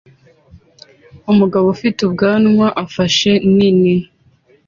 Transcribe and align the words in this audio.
Umugabo 1.31 1.65
ufite 1.75 1.99
ubwanwa 2.07 2.67
afashe 2.83 3.31
nini 3.55 3.95